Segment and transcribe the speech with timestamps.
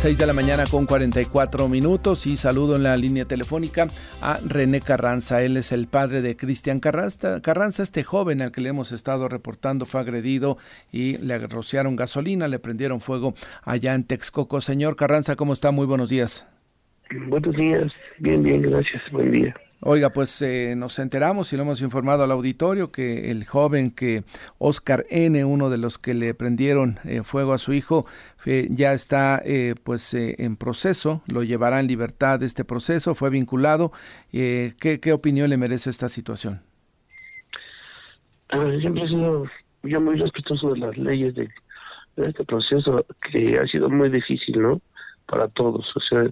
[0.00, 3.86] 6 de la mañana con 44 minutos y saludo en la línea telefónica
[4.22, 5.42] a René Carranza.
[5.42, 7.42] Él es el padre de Cristian Carranza.
[7.42, 10.56] Carranza, este joven al que le hemos estado reportando, fue agredido
[10.90, 14.62] y le rociaron gasolina, le prendieron fuego allá en Texcoco.
[14.62, 15.70] Señor Carranza, ¿cómo está?
[15.70, 16.48] Muy buenos días.
[17.28, 17.92] Buenos días.
[18.20, 19.02] Bien, bien, gracias.
[19.12, 19.54] Buen día.
[19.82, 24.24] Oiga, pues eh, nos enteramos y lo hemos informado al auditorio que el joven que
[24.58, 28.04] Oscar N., uno de los que le prendieron eh, fuego a su hijo,
[28.44, 33.90] ya está eh, pues en proceso, lo llevará en libertad este proceso, fue vinculado.
[34.30, 36.60] ¿qué, ¿qué, opinión le merece esta situación?
[38.80, 39.46] siempre he sido
[39.84, 41.48] yo muy respetuoso de las leyes de,
[42.16, 44.80] de este proceso que ha sido muy difícil, ¿no?
[45.26, 46.24] Para todos, o sea,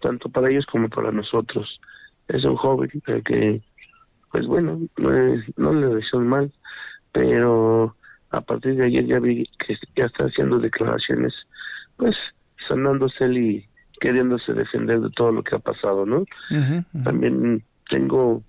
[0.00, 1.77] tanto para ellos como para nosotros
[2.28, 2.90] es un joven
[3.24, 3.62] que,
[4.30, 5.10] pues bueno, no,
[5.56, 6.52] no le deseo mal,
[7.12, 7.92] pero
[8.30, 11.32] a partir de ayer ya vi que ya está haciendo declaraciones,
[11.96, 12.14] pues
[12.68, 13.68] sanándose él y
[14.00, 16.24] queriéndose defender de todo lo que ha pasado, ¿no?
[17.02, 18.42] También tengo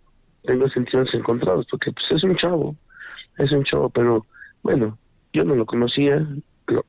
[0.44, 2.76] tengo sentimientos encontrados porque pues es un chavo,
[3.38, 4.26] es un chavo, pero
[4.64, 4.98] bueno,
[5.34, 6.26] yo no lo conocía,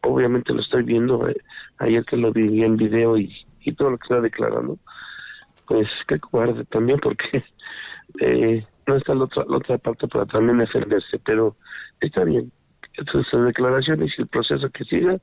[0.03, 1.37] obviamente lo estoy viendo eh,
[1.79, 4.79] ayer que lo vi en video y, y todo lo que está declarando
[5.71, 7.45] pues qué cobarde también porque
[8.21, 11.57] eh, no está la otra, la otra parte para también defenderse, pero
[12.01, 12.51] está bien.
[12.95, 15.17] Entonces, declaraciones y el proceso que siga,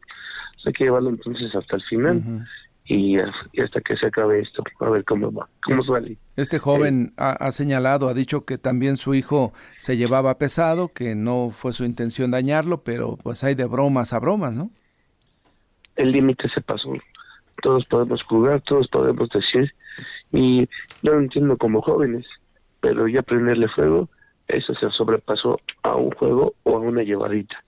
[0.65, 2.47] hay que llevarlo entonces hasta el final.
[2.85, 6.17] Y, hasta que se acabe esto, a ver cómo va, cómo sale.
[6.37, 11.13] Este joven ha, ha, señalado, ha dicho que también su hijo se llevaba pesado, que
[11.13, 14.71] no fue su intención dañarlo, pero pues hay de bromas a bromas, ¿no?
[15.97, 16.93] El límite se pasó.
[17.61, 19.73] Todos podemos jugar, todos podemos decir
[20.31, 20.67] y
[21.01, 22.25] yo lo entiendo como jóvenes,
[22.79, 24.09] pero ya prenderle fuego,
[24.47, 27.63] eso se sobrepasó a un juego o a una llevadita.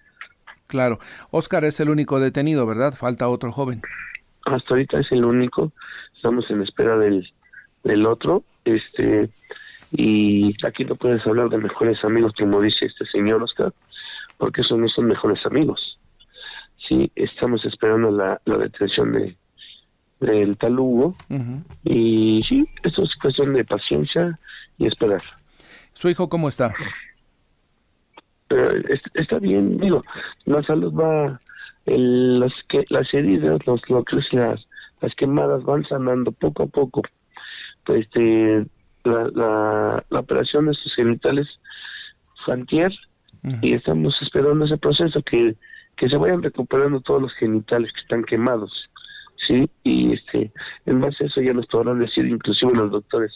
[0.68, 1.00] Claro.
[1.32, 2.94] Oscar es el único detenido, ¿verdad?
[2.94, 3.82] Falta otro joven.
[4.46, 5.72] Hasta ahorita es el único.
[6.16, 7.28] Estamos en espera del,
[7.84, 8.44] del otro.
[8.66, 9.30] Este,
[9.92, 13.74] y aquí no puedes hablar de mejores amigos, como dice este señor Oscar,
[14.38, 15.98] porque esos no son mejores amigos.
[16.88, 19.36] Sí, estamos esperando la, la detención de,
[20.20, 21.16] del tal Hugo.
[21.84, 24.38] Y sí, esto es cuestión de paciencia
[24.78, 25.24] y esperar.
[25.94, 26.74] ¿Su hijo cómo está?
[29.14, 30.02] está bien, digo,
[30.46, 31.40] la salud va,
[31.86, 34.66] el, las, que, las heridas, los, lo que las,
[35.02, 37.04] las quemadas van sanando poco a poco.
[37.86, 38.66] Pues, este,
[39.04, 41.48] la, la, operación de sus genitales
[42.46, 42.92] fantier
[43.62, 45.56] y estamos esperando ese proceso que,
[45.96, 48.90] que se vayan recuperando todos los genitales que están quemados
[49.50, 49.70] ¿sí?
[49.84, 50.52] Y este,
[50.86, 53.32] en base a eso ya nos podrán decir, inclusive los doctores,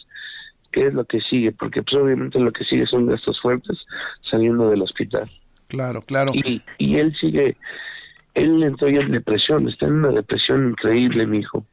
[0.72, 3.76] qué es lo que sigue, porque pues obviamente lo que sigue son gastos fuertes
[4.30, 5.24] saliendo del hospital.
[5.66, 6.32] Claro, claro.
[6.34, 7.56] Y, y él sigue,
[8.34, 11.66] él entró ya en depresión, está en una depresión increíble, mi hijo.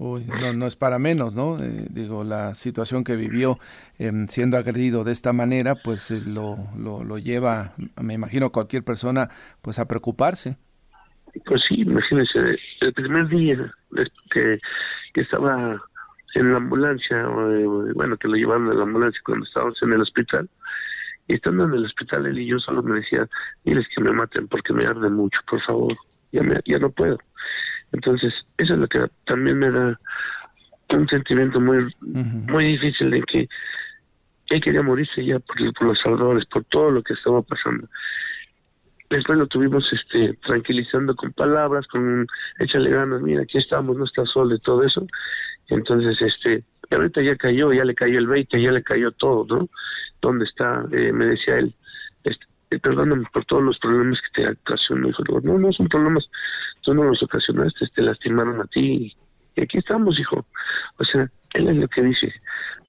[0.00, 1.58] Uy, no, no es para menos, ¿no?
[1.58, 3.58] Eh, digo, la situación que vivió
[3.98, 8.84] em, siendo agredido de esta manera, pues eh, lo, lo, lo lleva, me imagino, cualquier
[8.84, 9.28] persona,
[9.60, 10.56] pues a preocuparse.
[11.44, 13.72] Pues sí, imagínese, el primer día
[14.30, 14.58] que,
[15.14, 15.80] que estaba
[16.34, 20.48] en la ambulancia, bueno, que lo llevaron a la ambulancia cuando estábamos en el hospital,
[21.26, 23.28] y estando en el hospital él y yo solo me decía,
[23.64, 25.94] diles que me maten porque me arde mucho, por favor,
[26.32, 27.18] ya, me, ya no puedo.
[27.92, 29.98] Entonces, eso es lo que también me da
[30.90, 33.48] un sentimiento muy muy difícil de que
[34.48, 37.86] él quería morirse ya por, por los salvadores, por todo lo que estaba pasando
[39.10, 42.26] después lo tuvimos este tranquilizando con palabras, con
[42.58, 45.06] échale ganas, mira, aquí estamos, no está solo y todo eso.
[45.68, 49.68] Entonces, este, ahorita ya cayó, ya le cayó el 20, ya le cayó todo, ¿no?
[50.20, 50.84] ¿Dónde está?
[50.92, 51.74] Eh, me decía él,
[52.24, 55.08] este, eh, perdóname por todos los problemas que te ocasionó.
[55.08, 56.28] Hijo, no, no son problemas,
[56.82, 59.14] tú no los ocasionaste, te lastimaron a ti.
[59.56, 60.46] Y aquí estamos, hijo.
[60.98, 62.32] O sea, él es lo que dice.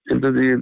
[0.05, 0.59] Entonces,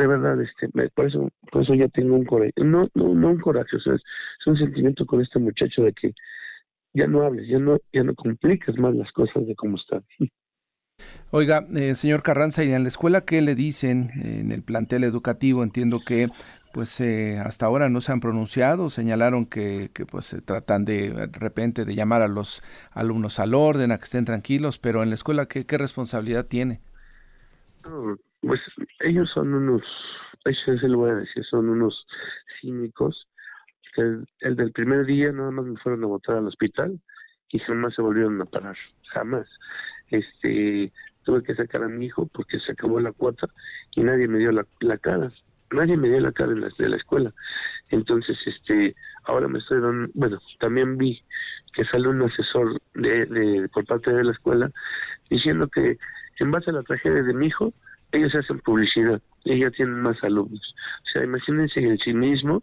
[0.00, 3.40] de verdad, este, por eso, por eso ya tengo un coraje, no, no, no un
[3.40, 4.02] coraje, o sea, es,
[4.46, 6.14] un sentimiento con este muchacho de que
[6.94, 10.02] ya no hables, ya no, ya no compliques más las cosas de cómo están.
[11.30, 15.62] Oiga, eh, señor Carranza, ¿y en la escuela qué le dicen en el plantel educativo?
[15.62, 16.28] Entiendo que
[16.72, 21.10] pues eh, hasta ahora no se han pronunciado, señalaron que, que pues se tratan de,
[21.10, 25.08] de repente de llamar a los alumnos al orden, a que estén tranquilos, pero en
[25.08, 26.80] la escuela qué, qué responsabilidad tiene?
[28.40, 28.60] pues
[29.00, 29.82] ellos son unos,
[30.44, 32.06] eso se lo voy a decir, son unos
[32.60, 33.26] cínicos.
[33.96, 37.00] El, el del primer día nada más me fueron a botar al hospital
[37.48, 38.76] y jamás se volvieron a parar,
[39.12, 39.48] jamás.
[40.08, 40.92] Este,
[41.24, 43.48] tuve que sacar a mi hijo porque se acabó la cuota
[43.94, 45.32] y nadie me dio la, la cara,
[45.70, 47.32] nadie me dio la cara en la, de la escuela.
[47.90, 48.94] Entonces, este,
[49.24, 51.22] ahora me estoy dando, bueno, también vi
[51.74, 54.70] que sale un asesor de, por parte de la escuela
[55.28, 55.96] diciendo que
[56.38, 57.72] en base a la tragedia de mi hijo,
[58.12, 60.74] ellos hacen publicidad, ellos tienen más alumnos.
[61.00, 62.62] O sea, imagínense el cinismo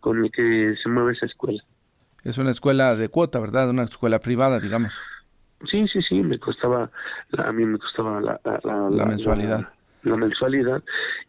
[0.00, 1.62] con el que se mueve esa escuela.
[2.24, 3.70] Es una escuela de cuota, ¿verdad?
[3.70, 5.02] Una escuela privada, digamos.
[5.70, 6.90] Sí, sí, sí, me costaba,
[7.36, 9.68] a mí me costaba la, la, mensualidad.
[10.02, 10.82] La, mensualidad.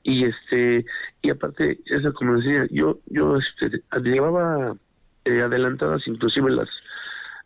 [0.03, 0.85] Y este,
[1.21, 4.75] y aparte, eso como decía, yo, yo este, llevaba
[5.25, 6.69] eh, adelantadas inclusive las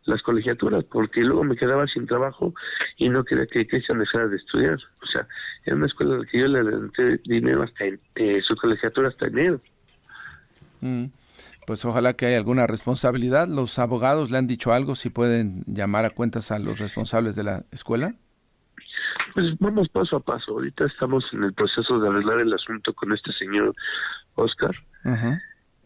[0.05, 2.53] las colegiaturas porque luego me quedaba sin trabajo
[2.97, 4.77] y no quería que Cristian dejara de estudiar.
[5.01, 5.27] O sea,
[5.65, 9.09] era una escuela en la que yo le adelanté dinero hasta en, eh, su colegiatura
[9.09, 9.61] hasta enero.
[10.81, 11.05] Mm
[11.69, 13.47] pues ojalá que haya alguna responsabilidad.
[13.47, 17.43] ¿Los abogados le han dicho algo si pueden llamar a cuentas a los responsables de
[17.43, 18.15] la escuela?
[19.35, 20.53] Pues vamos paso a paso.
[20.53, 23.75] Ahorita estamos en el proceso de arreglar el asunto con este señor
[24.33, 24.75] Oscar.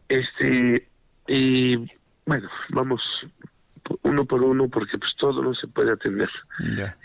[0.08, 0.88] Este
[1.28, 1.76] y
[2.26, 3.02] bueno, vamos
[4.14, 6.30] uno por uno porque pues todo no se puede atender.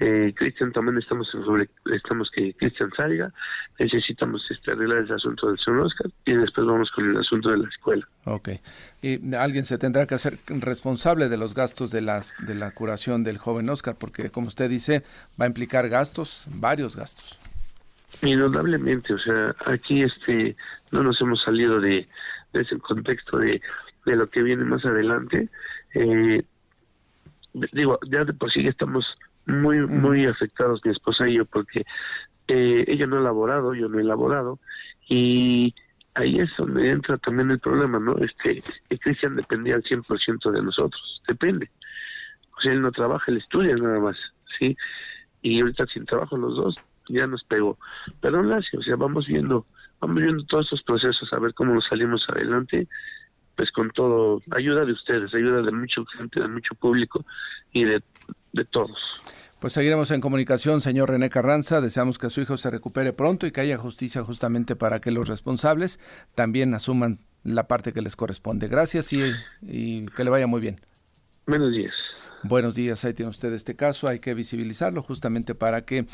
[0.01, 3.33] Eh, Cristian también estamos sobre, estamos que Cristian salga,
[3.79, 7.59] necesitamos este, arreglar ese asunto del señor Oscar y después vamos con el asunto de
[7.59, 8.07] la escuela.
[8.25, 8.51] Ok.
[9.03, 13.25] Y alguien se tendrá que hacer responsable de los gastos de las de la curación
[13.25, 15.03] del joven Oscar porque como usted dice
[15.41, 17.39] va a implicar gastos, varios gastos.
[18.23, 20.57] Indudablemente, o sea, aquí este
[20.91, 22.09] no nos hemos salido de,
[22.53, 23.61] ese contexto de,
[24.07, 25.49] de lo que viene más adelante.
[25.95, 26.43] Eh,
[27.73, 29.05] digo, ya de por sí estamos
[29.47, 31.85] muy, muy afectados mi esposa y yo porque
[32.49, 34.59] eh, ella no ha elaborado, yo no he elaborado
[35.09, 35.75] y
[36.15, 38.17] ahí es donde entra también el problema, ¿no?
[38.19, 38.63] Este,
[38.99, 41.71] Cristian dependía al 100% de nosotros, depende.
[42.57, 44.17] O sea, él no trabaja, él estudia nada más,
[44.59, 44.77] ¿sí?
[45.43, 46.77] Y ahorita sin trabajo los dos,
[47.09, 47.79] ya nos pegó.
[48.21, 49.65] Pero aún o sea, vamos viendo,
[50.01, 52.89] vamos viendo todos estos procesos, a ver cómo nos salimos adelante
[53.59, 57.25] pues con todo, ayuda de ustedes, ayuda de mucha gente, de mucho público
[57.73, 58.01] y de,
[58.53, 58.97] de todos.
[59.59, 61.81] Pues seguiremos en comunicación, señor René Carranza.
[61.81, 65.29] Deseamos que su hijo se recupere pronto y que haya justicia justamente para que los
[65.29, 65.99] responsables
[66.37, 68.69] también asuman la parte que les corresponde.
[68.69, 69.33] Gracias y,
[69.63, 70.81] y que le vaya muy bien.
[71.49, 71.93] Buenos días.
[72.45, 76.07] Buenos días, ahí tiene usted este caso, hay que visibilizarlo justamente para que